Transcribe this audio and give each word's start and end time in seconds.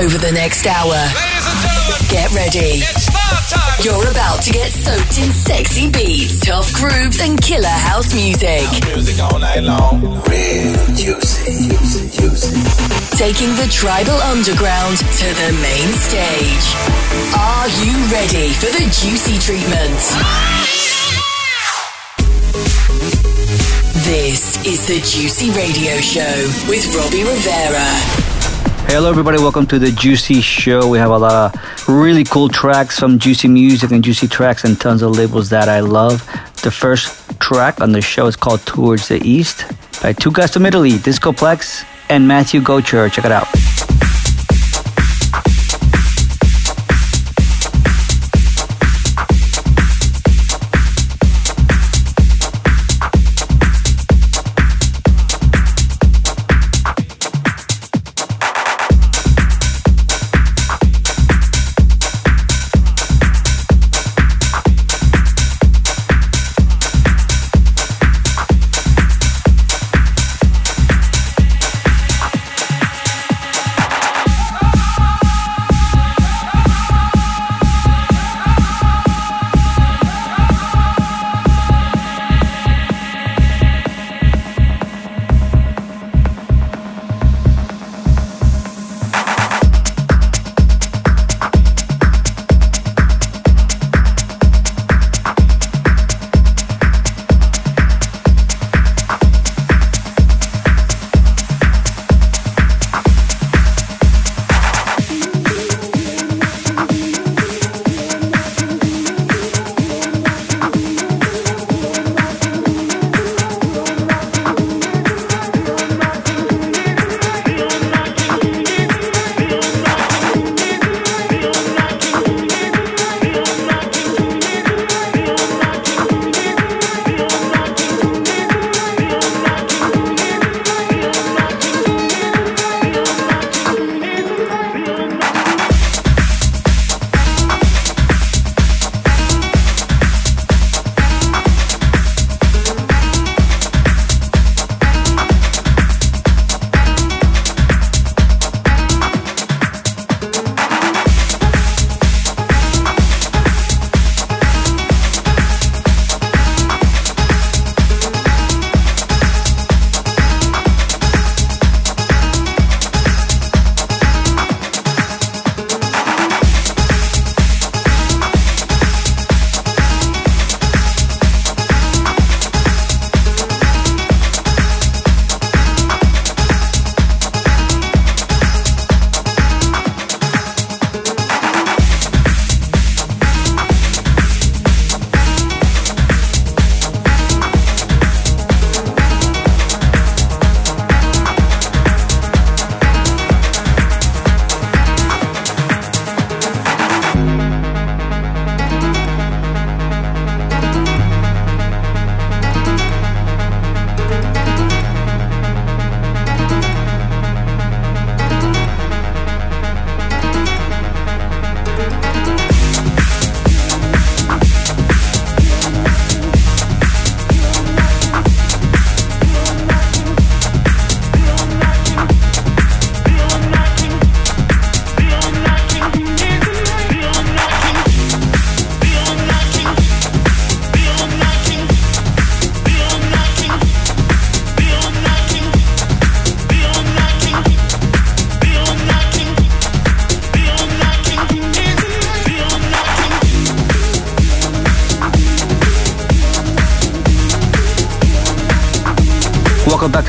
over 0.00 0.16
the 0.16 0.32
next 0.32 0.66
hour. 0.66 0.96
Ladies 0.96 1.44
and 1.44 1.60
gentlemen, 1.60 2.08
Get 2.08 2.28
ready. 2.32 2.80
It's 2.80 3.06
five 3.12 3.44
time. 3.52 3.84
You're 3.84 4.08
about 4.08 4.40
to 4.42 4.50
get 4.50 4.72
soaked 4.72 5.18
in 5.20 5.28
sexy 5.30 5.90
beats, 5.92 6.40
tough 6.40 6.72
grooves, 6.72 7.20
and 7.20 7.36
killer 7.40 7.68
house 7.68 8.14
music. 8.14 8.64
Music 8.88 9.20
all 9.20 9.38
night 9.38 9.60
long. 9.60 10.00
Real 10.24 10.80
juicy, 10.96 11.68
juicy, 11.68 12.08
juicy. 12.16 12.56
Taking 13.20 13.52
the 13.60 13.68
tribal 13.68 14.16
underground 14.32 14.96
to 14.96 15.28
the 15.36 15.50
main 15.60 15.92
stage. 16.00 16.66
Are 17.36 17.68
you 17.84 17.92
ready 18.08 18.56
for 18.56 18.72
the 18.72 18.88
juicy 18.88 19.36
treatment? 19.36 20.00
This 24.08 24.64
is 24.64 24.86
the 24.88 24.96
Juicy 25.04 25.50
Radio 25.52 26.00
Show 26.00 26.40
with 26.68 26.88
Robbie 26.96 27.22
Rivera. 27.22 28.39
Hello, 28.92 29.08
everybody. 29.08 29.38
Welcome 29.38 29.66
to 29.68 29.78
the 29.78 29.92
Juicy 29.92 30.40
Show. 30.40 30.88
We 30.88 30.98
have 30.98 31.12
a 31.12 31.16
lot 31.16 31.54
of 31.54 31.88
really 31.88 32.24
cool 32.24 32.48
tracks 32.48 32.98
from 32.98 33.20
Juicy 33.20 33.46
Music 33.46 33.92
and 33.92 34.02
Juicy 34.02 34.26
Tracks 34.26 34.64
and 34.64 34.78
tons 34.80 35.02
of 35.02 35.12
labels 35.12 35.48
that 35.50 35.68
I 35.68 35.78
love. 35.78 36.26
The 36.64 36.72
first 36.72 37.38
track 37.38 37.80
on 37.80 37.92
the 37.92 38.02
show 38.02 38.26
is 38.26 38.34
called 38.34 38.66
Towards 38.66 39.06
the 39.06 39.22
East 39.22 39.64
by 40.02 40.12
two 40.12 40.32
guys 40.32 40.52
from 40.52 40.66
Italy, 40.66 40.90
Discoplex 40.90 41.84
and 42.08 42.26
Matthew 42.26 42.60
Gocher. 42.60 43.10
Check 43.12 43.24
it 43.24 43.30
out. 43.30 43.46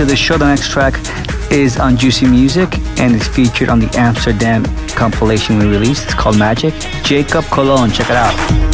To 0.02 0.06
the 0.06 0.16
show. 0.16 0.38
The 0.38 0.48
next 0.48 0.72
track 0.72 0.96
is 1.52 1.78
on 1.78 1.96
Juicy 1.96 2.26
Music 2.26 2.76
and 3.00 3.16
is 3.16 3.28
featured 3.28 3.70
on 3.70 3.80
the 3.80 3.90
Amsterdam 3.98 4.64
compilation 4.90 5.60
we 5.60 5.68
released. 5.68 6.06
It's 6.06 6.14
called 6.16 6.40
Magic. 6.40 6.74
Jacob 7.04 7.44
Colon, 7.46 7.92
check 7.92 8.10
it 8.10 8.16
out. 8.16 8.71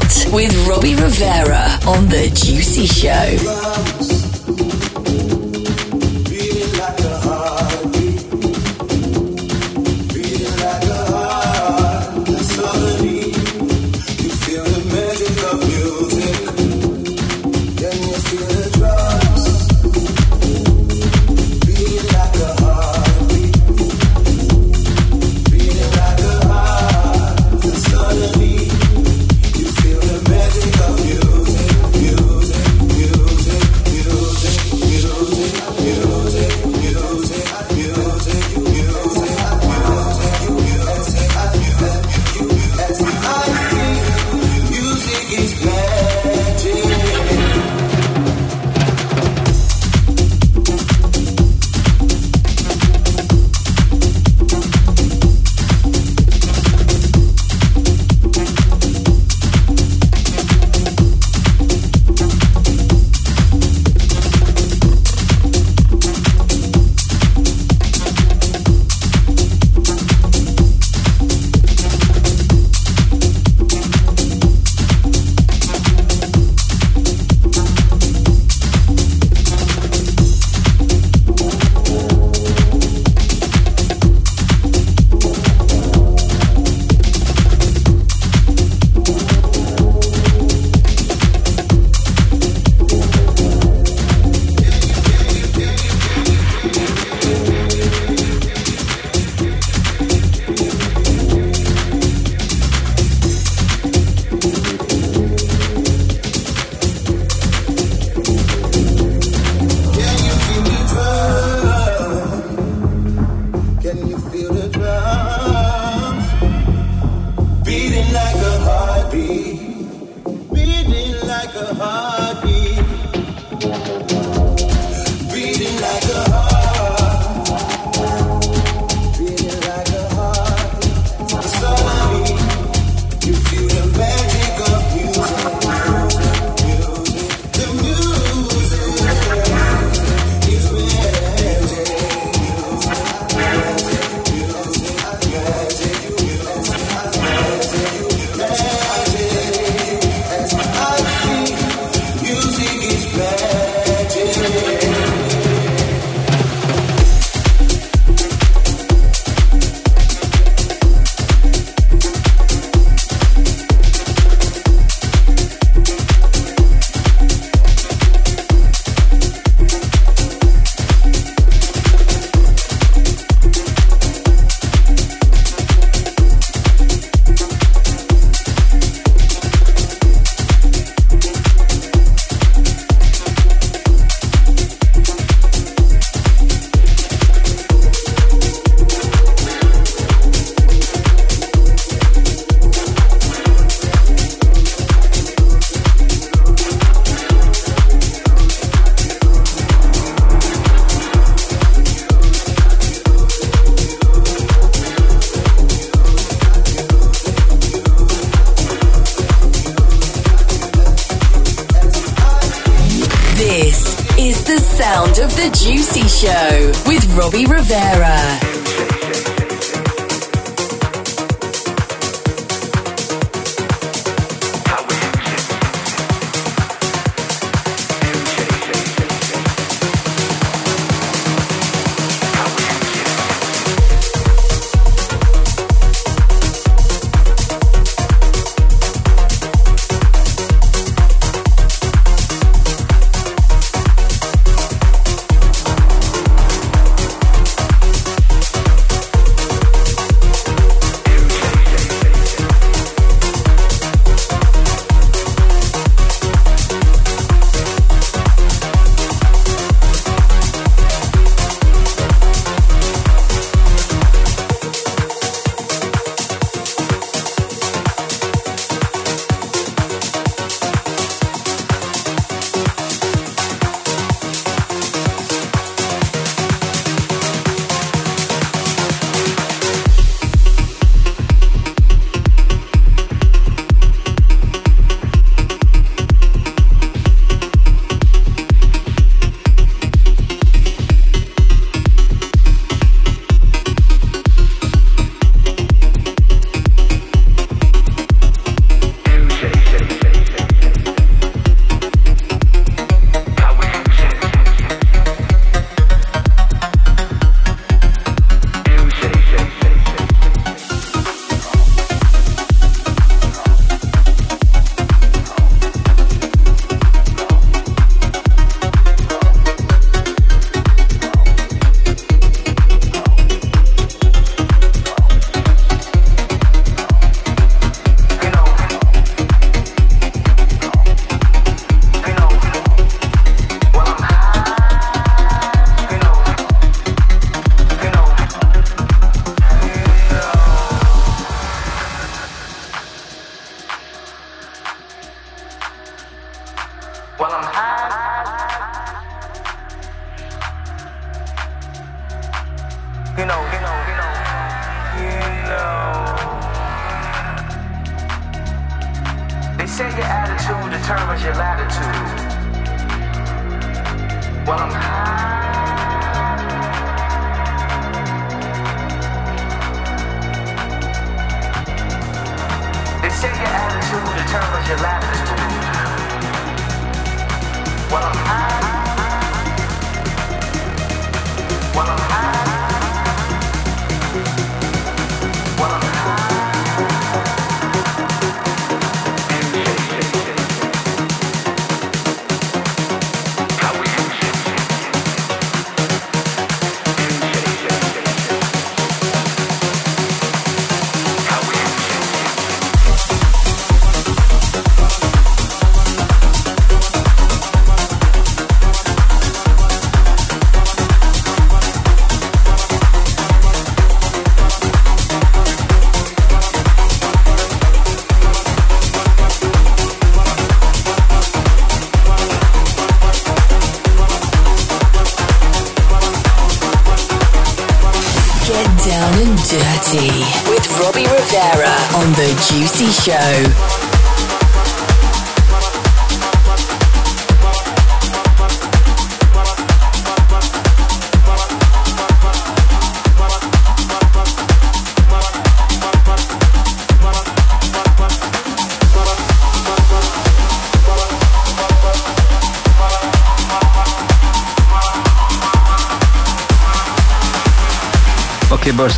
It 0.00 0.32
with 0.32 0.68
Robbie 0.68 0.94
Rivera 0.94 1.78
on 1.86 2.08
The 2.08 2.30
Juicy 2.32 2.86
Show. 2.86 3.57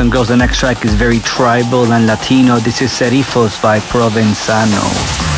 And 0.01 0.11
girls, 0.11 0.29
the 0.29 0.37
next 0.37 0.59
track 0.59 0.85
is 0.85 0.95
very 0.95 1.19
tribal 1.21 1.93
and 1.93 2.07
Latino. 2.07 2.59
This 2.59 2.81
is 2.81 2.91
Serifos 2.91 3.61
by 3.63 3.79
Provenzano. 3.81 5.30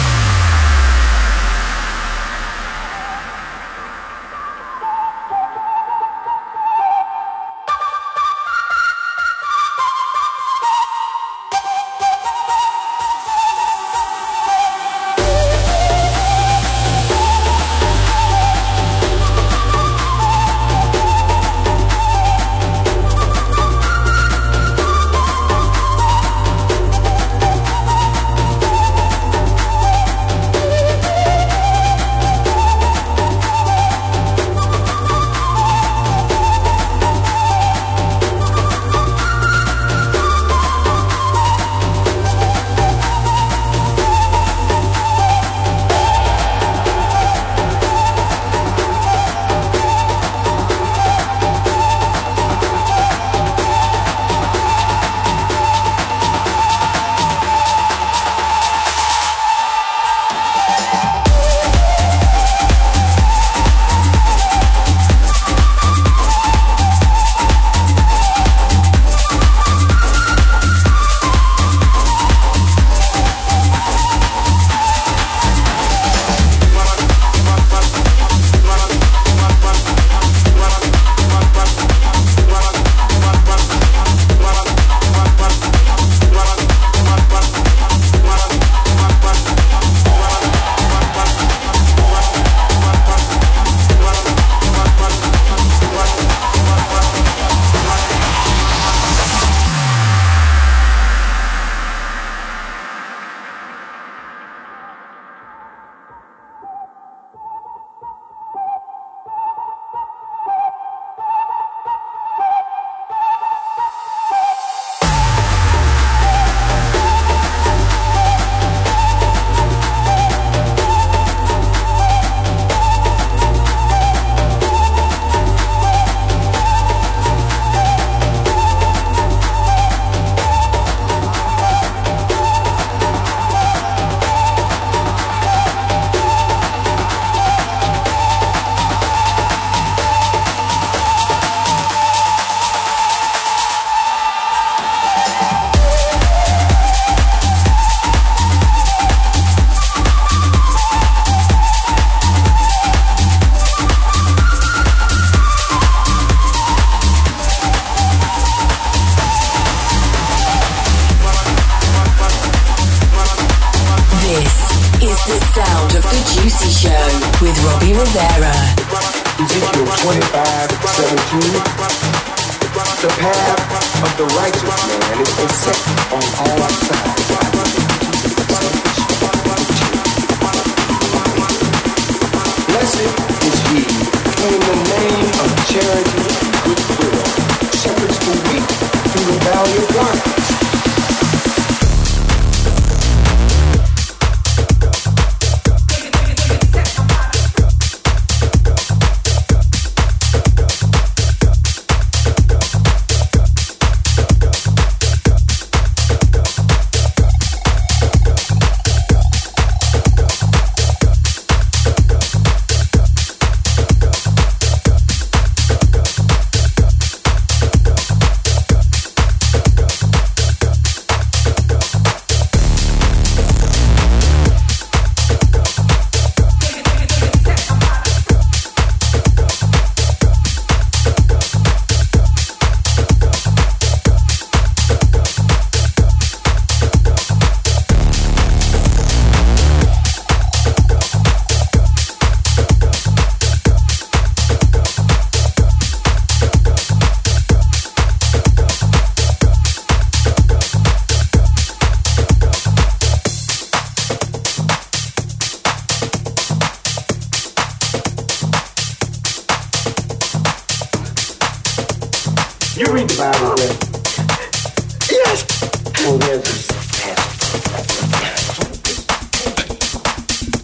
All 266.13 266.19
we 266.19 266.25
have. 266.27 266.45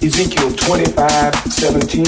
Ezekiel 0.04 0.52
25, 0.52 1.34
17. 1.48 2.04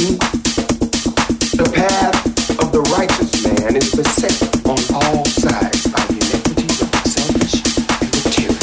The 1.57 1.65
path 1.73 2.61
of 2.61 2.69
the 2.71 2.85
righteous 2.93 3.33
man 3.41 3.77
is 3.81 3.97
beset 3.97 4.37
on 4.69 4.77
all 4.93 5.25
sides 5.25 5.89
by 5.89 6.05
the 6.13 6.21
inequities 6.21 6.85
of 6.85 6.93
the 6.93 7.01
selfish 7.09 7.65
and 7.65 8.13
the 8.13 8.21
material. 8.29 8.61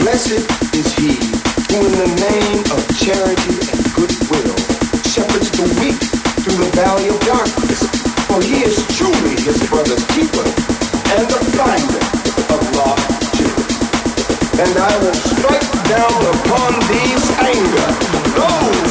Blessed 0.00 0.40
is 0.72 0.88
he 0.96 1.20
who 1.68 1.84
in 1.84 2.00
the 2.00 2.12
name 2.16 2.64
of 2.72 2.80
charity 2.96 3.60
and 3.60 3.84
goodwill 3.92 4.56
shepherds 5.04 5.52
the 5.52 5.68
weak 5.84 6.00
through 6.40 6.64
the 6.64 6.72
valley 6.72 7.12
of 7.12 7.20
darkness, 7.28 7.84
for 8.24 8.40
he 8.40 8.64
is 8.64 8.80
truly 8.96 9.36
his 9.44 9.60
brother's 9.68 10.06
keeper 10.16 10.48
and 11.12 11.28
the 11.28 11.44
finder. 11.52 12.05
And 14.58 14.78
I 14.78 14.98
will 15.00 15.12
strike 15.12 15.70
down 15.84 16.16
upon 16.32 16.80
these 16.88 17.24
anger. 17.44 17.88
Those 18.32 18.85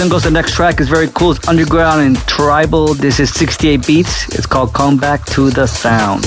And 0.00 0.10
girls, 0.10 0.24
the 0.24 0.30
next 0.30 0.54
track 0.54 0.80
is 0.80 0.88
very 0.88 1.08
cool. 1.08 1.32
It's 1.32 1.46
underground 1.46 2.00
and 2.00 2.16
tribal. 2.26 2.94
This 2.94 3.20
is 3.20 3.32
68 3.34 3.86
beats. 3.86 4.28
It's 4.34 4.46
called 4.46 4.72
Come 4.72 4.96
Back 4.96 5.24
to 5.26 5.50
the 5.50 5.66
Sound. 5.66 6.24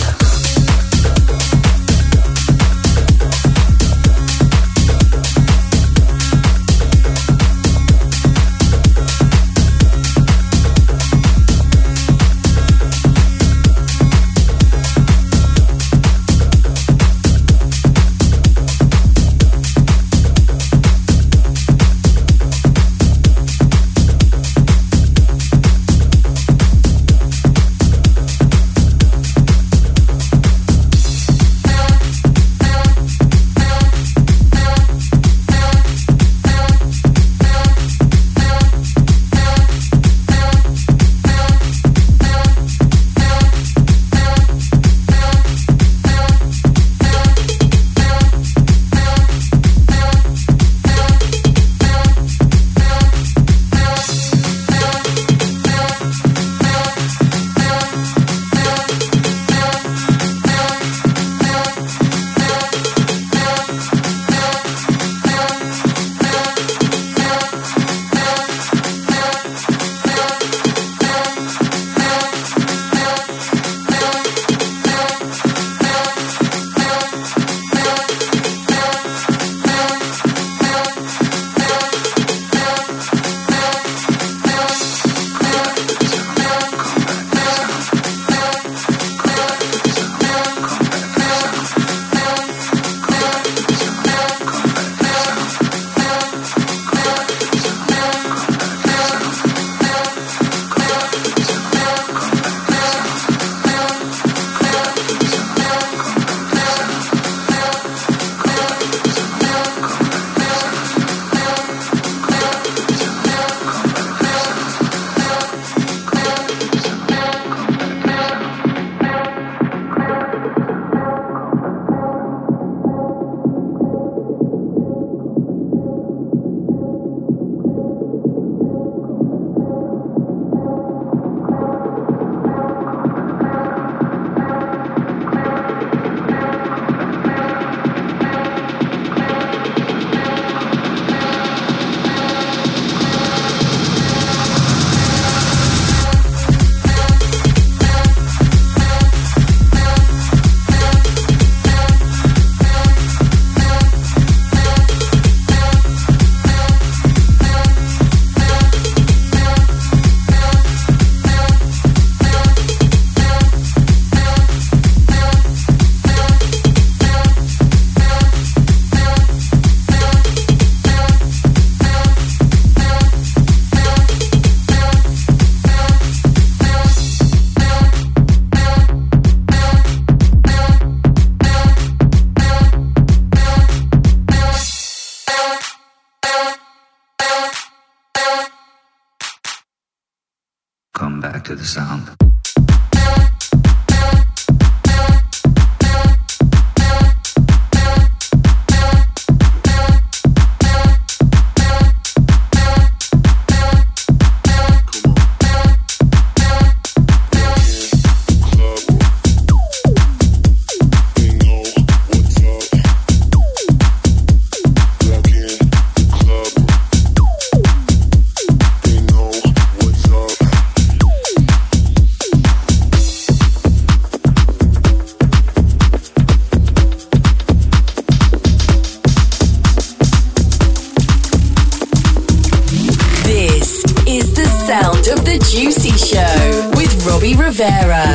Rivera. 237.26 238.15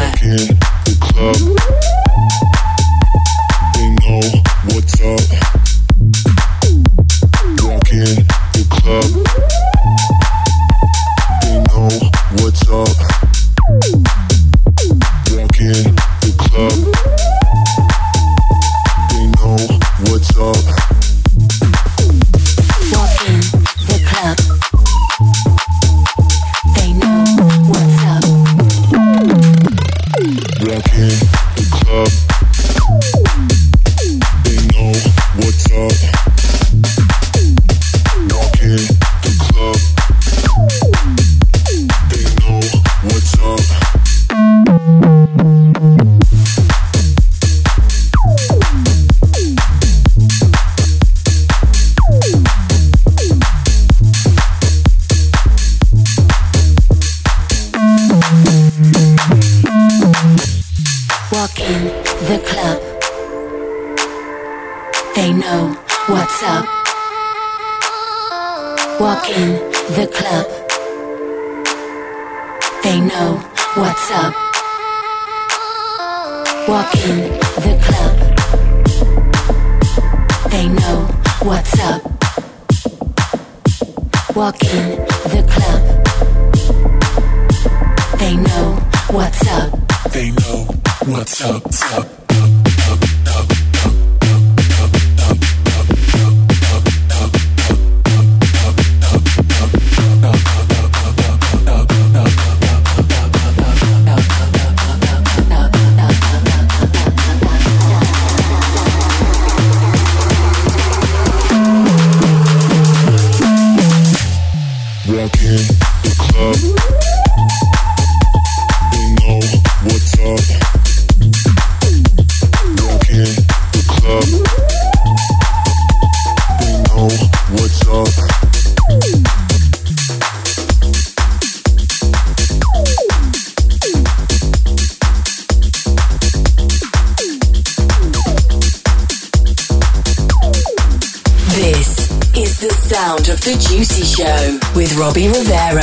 Robbie 145.11 145.27
Rivera. 145.27 145.80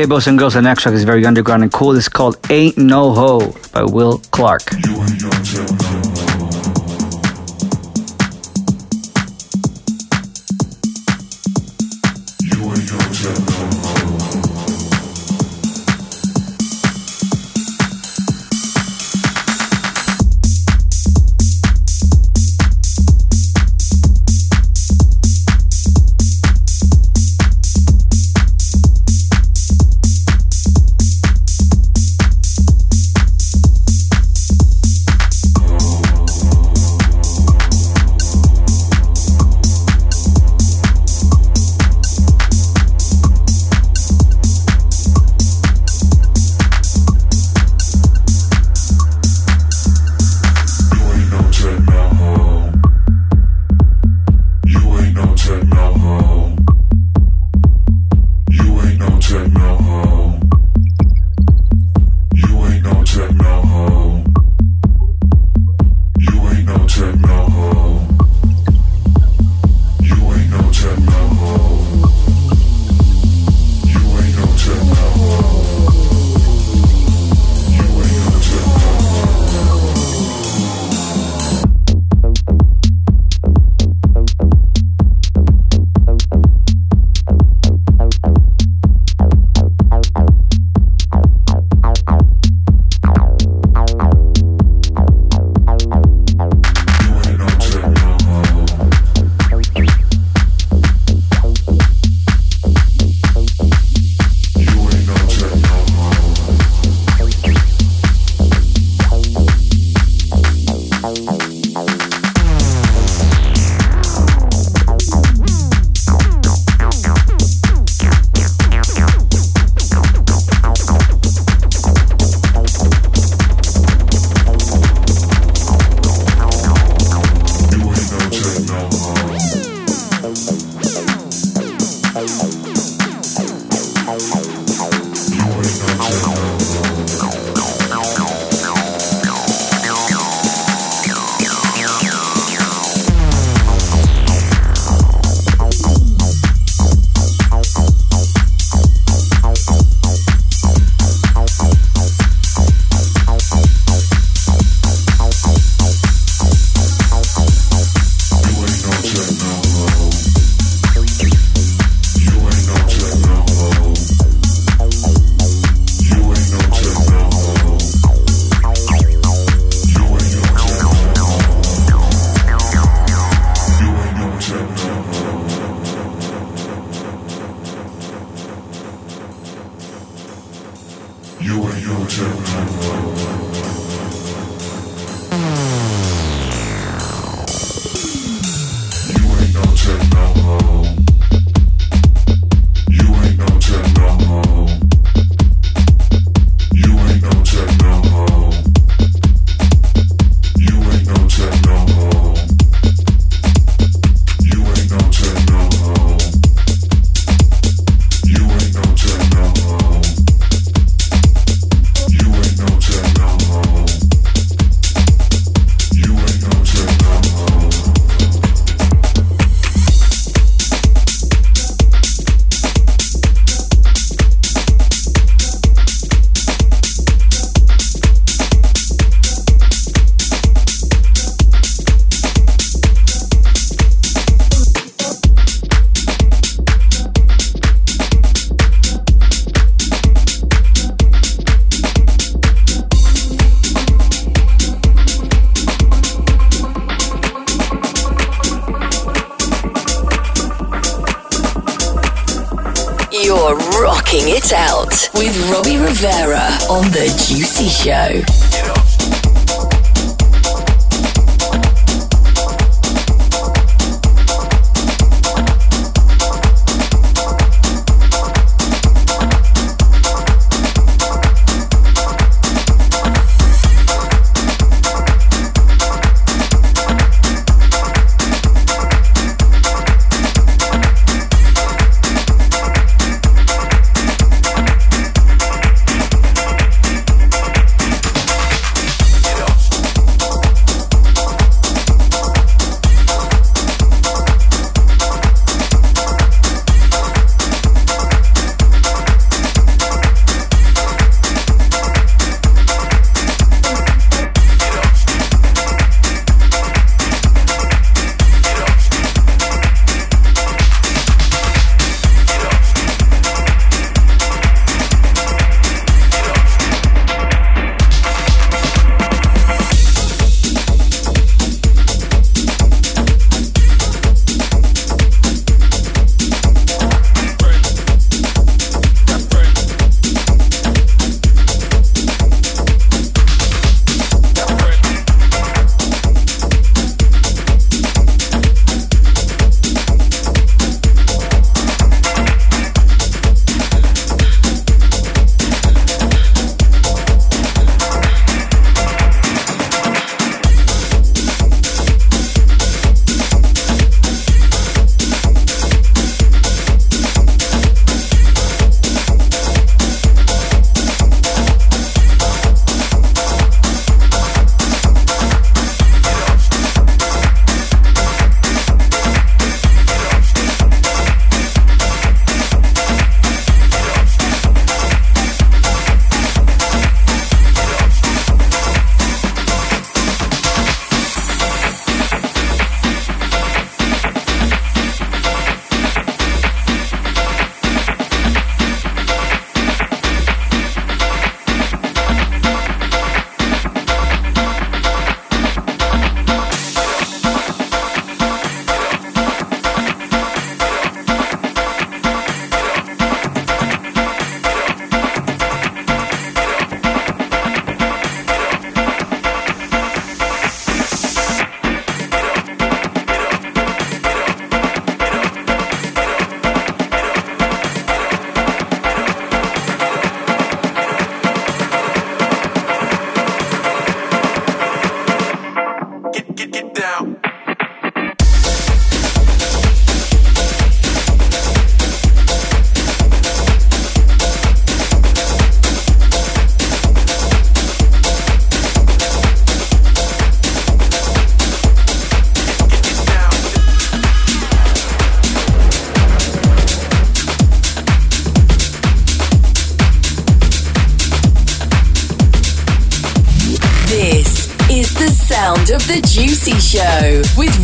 Okay, 0.00 0.08
boys 0.08 0.26
and 0.28 0.38
girls, 0.38 0.56
next 0.56 0.82
track 0.82 0.94
is 0.94 1.04
very 1.04 1.26
underground 1.26 1.62
and 1.62 1.70
cool. 1.70 1.94
It's 1.94 2.08
called 2.08 2.38
Ain't 2.48 2.78
No 2.78 3.12
Ho 3.12 3.54
by 3.74 3.82
Will 3.82 4.16
Clarke. 4.30 4.62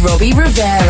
Robbie 0.07 0.33
Rivera. 0.33 0.86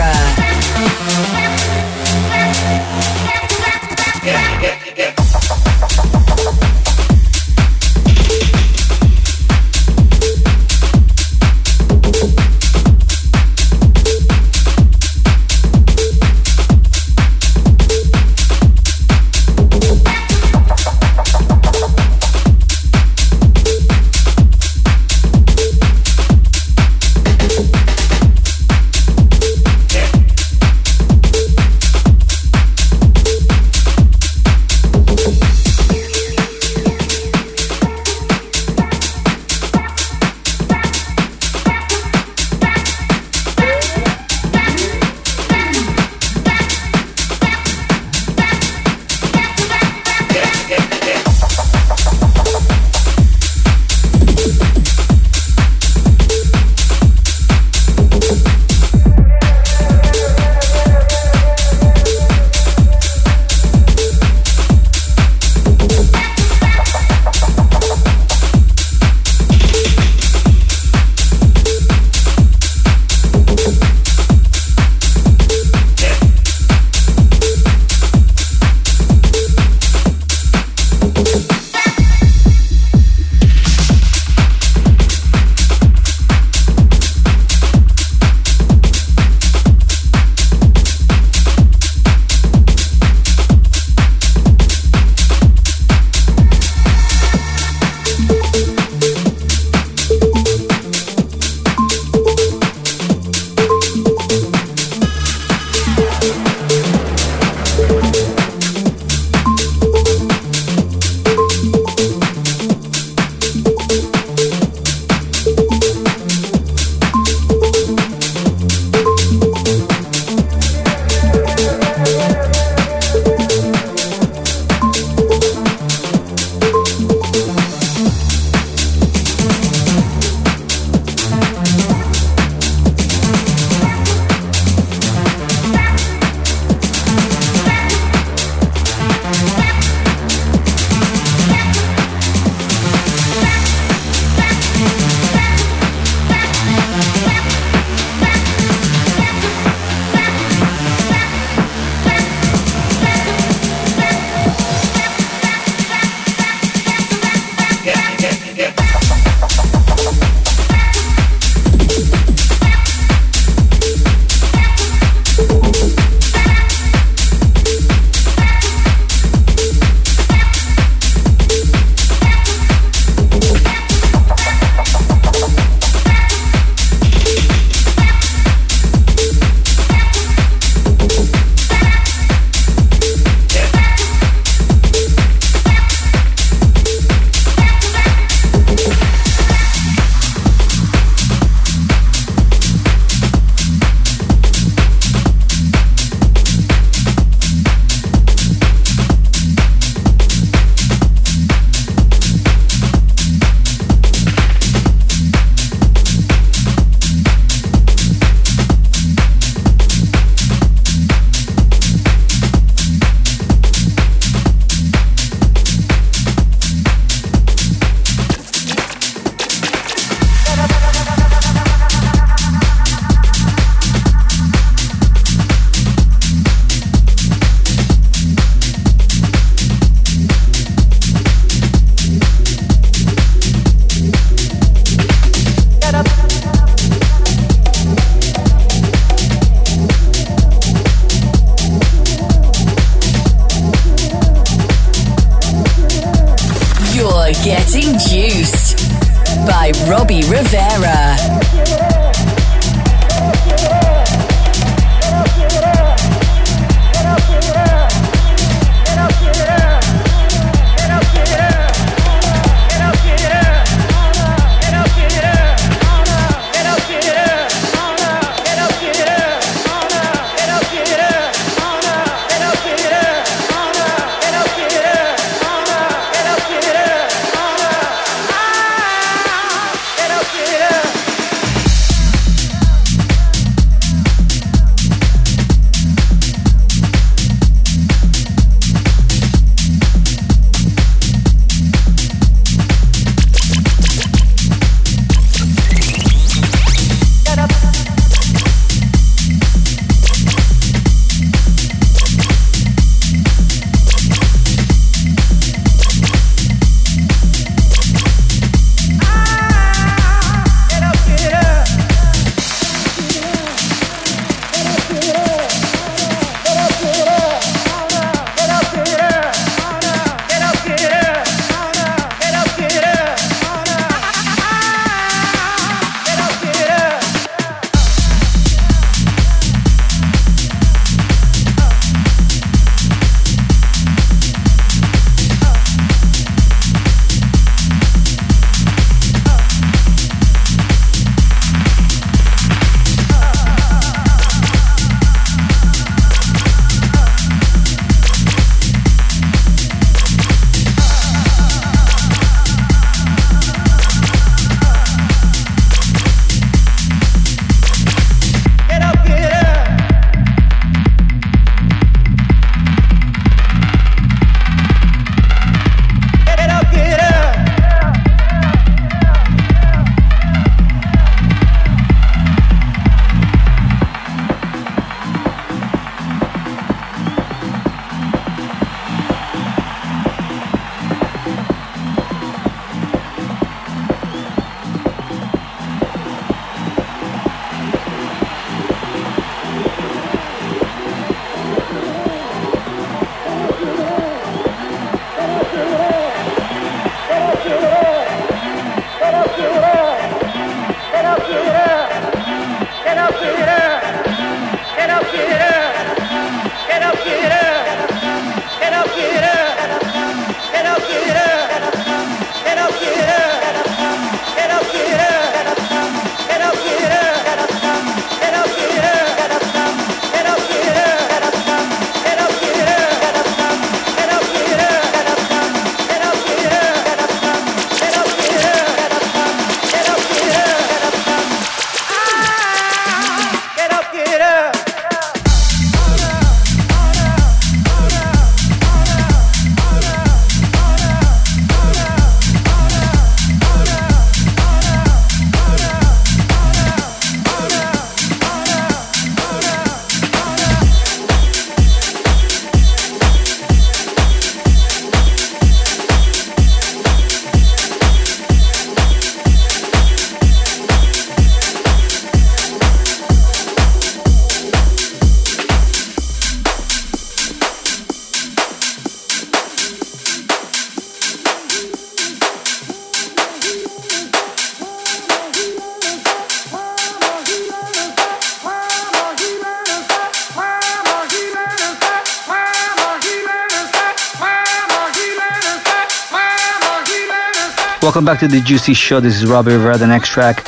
Back 488.06 488.20
to 488.20 488.28
the 488.28 488.40
Juicy 488.40 488.72
Show. 488.72 489.00
This 489.00 489.20
is 489.20 489.28
Robbie 489.28 489.50
Rivera. 489.50 489.78
The 489.78 489.86
next 489.88 490.10
track, 490.10 490.46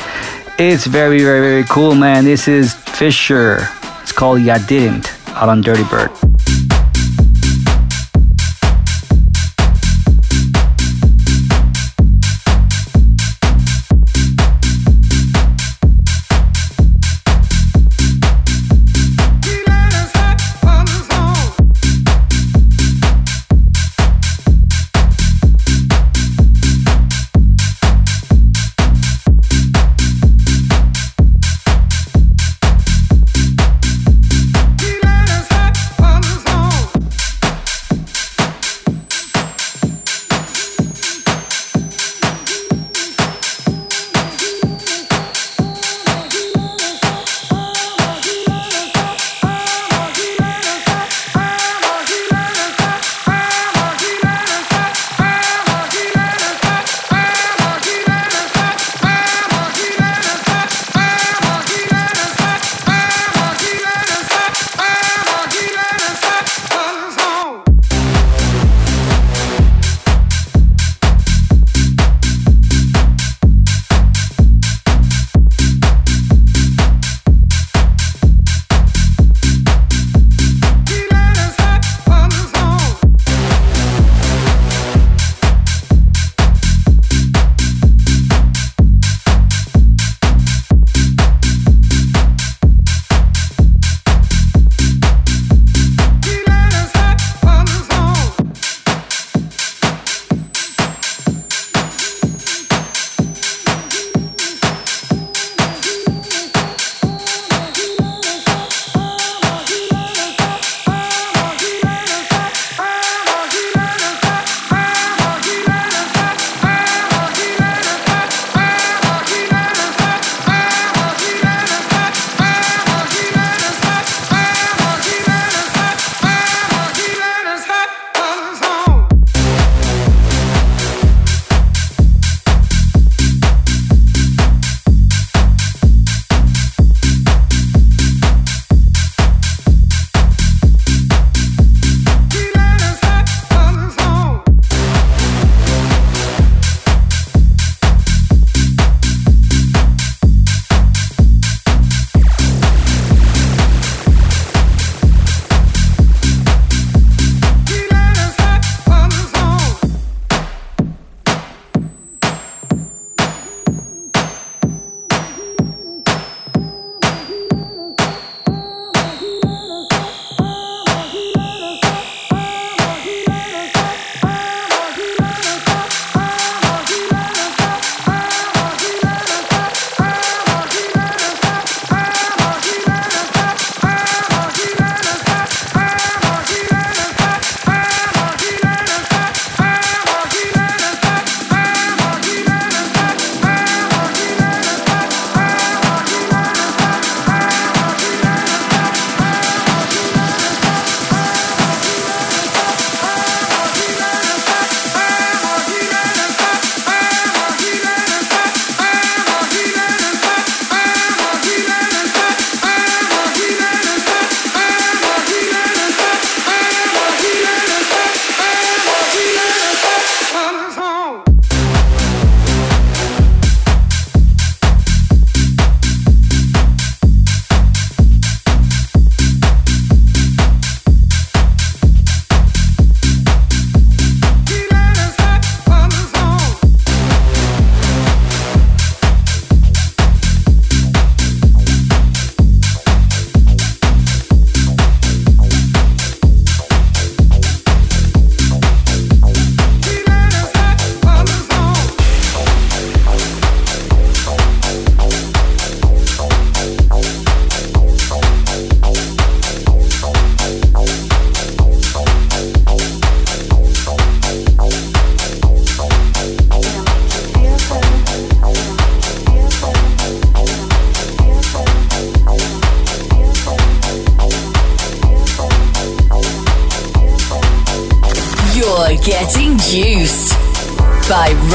it's 0.57 0.87
very, 0.87 1.19
very, 1.19 1.41
very 1.41 1.63
cool, 1.65 1.93
man. 1.93 2.23
This 2.23 2.47
is 2.47 2.73
Fisher. 2.73 3.67
It's 4.01 4.13
called 4.13 4.41
Ya 4.41 4.59
Kidding 4.65 5.03
out 5.35 5.49
on 5.49 5.59
Dirty 5.59 5.83
Bird. 5.83 6.09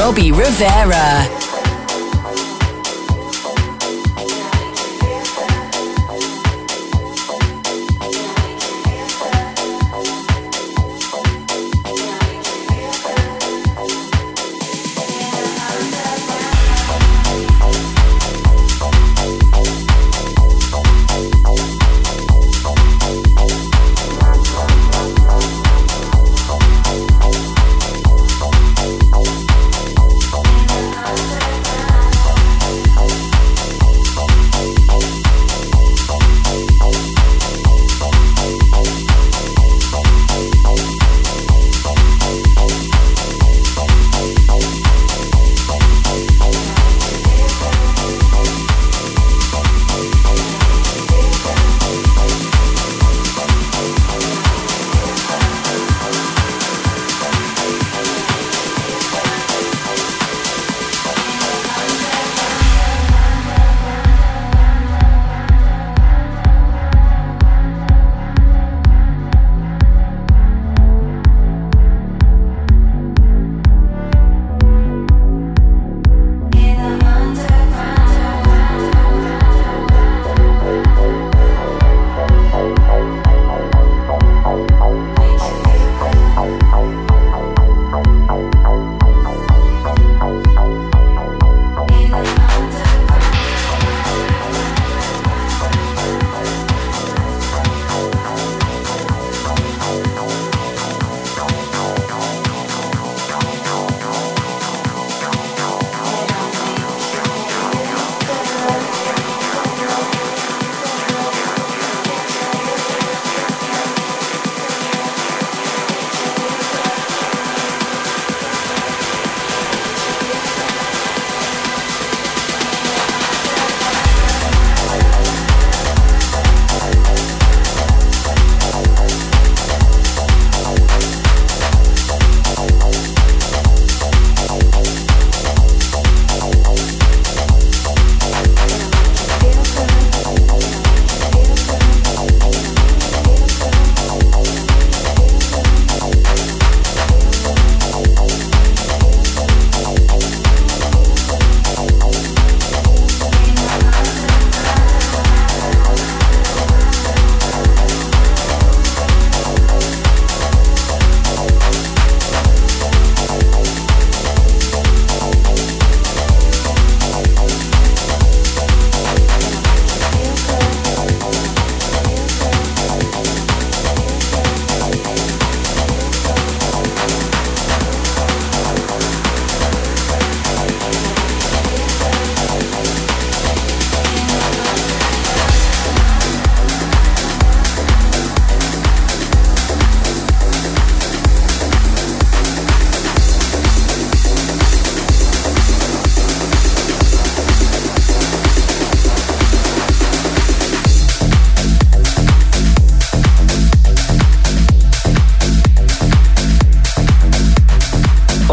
Robbie 0.05 0.31
Rivera. 0.31 1.34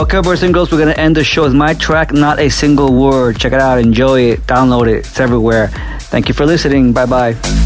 Okay, 0.03 0.20
boys 0.20 0.42
and 0.42 0.53
girls, 0.53 0.72
we're 0.72 0.80
gonna 0.80 0.90
end 0.98 1.14
the 1.14 1.22
show 1.22 1.44
with 1.44 1.55
my 1.55 1.74
track, 1.74 2.12
Not 2.12 2.40
a 2.40 2.48
Single 2.48 2.92
Word. 2.92 3.38
Check 3.38 3.53
it 3.53 3.61
out, 3.61 3.78
enjoy 3.78 4.32
it, 4.32 4.40
download 4.48 4.88
it, 4.88 5.07
it's 5.07 5.20
everywhere. 5.20 5.68
Thank 6.11 6.26
you 6.26 6.34
for 6.34 6.44
listening. 6.44 6.92
Bye 6.92 7.07
bye. 7.07 7.61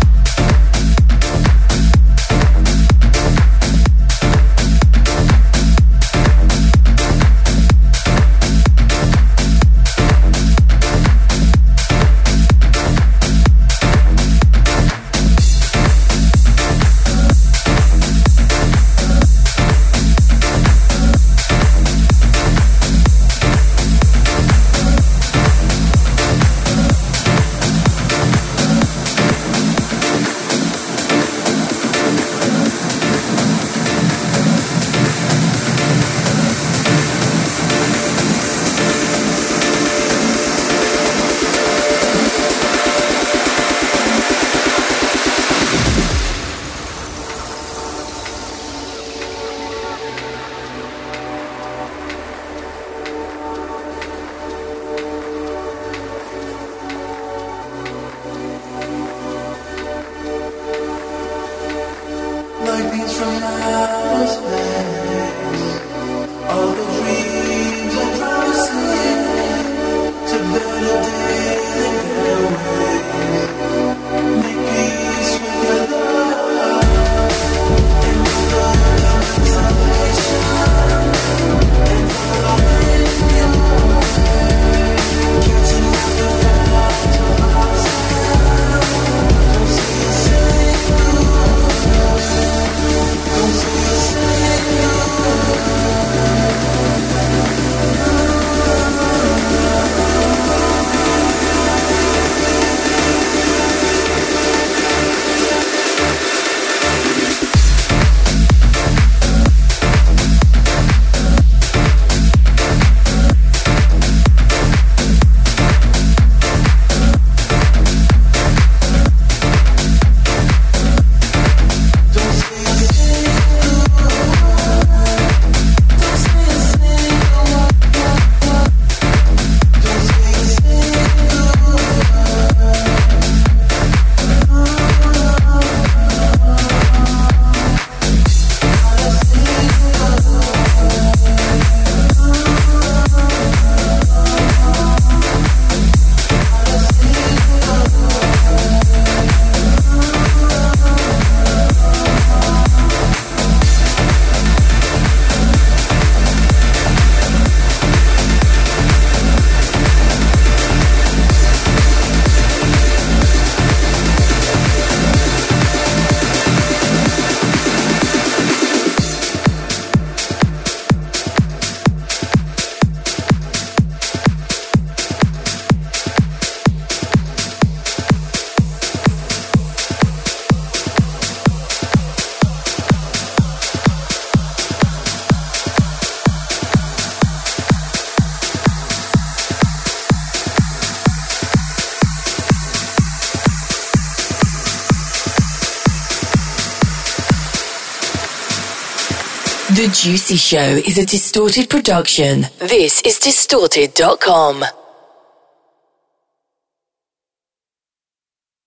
Juicy 200.06 200.36
Show 200.36 200.80
is 200.86 200.98
a 200.98 201.04
distorted 201.04 201.68
production. 201.68 202.42
This 202.60 203.02
is 203.02 203.18
distorted.com. 203.18 204.64